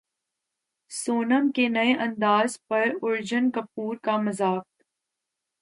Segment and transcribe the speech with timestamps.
[0.91, 4.63] سونم کے نئے انداز پر ارجن کپور کا مذاق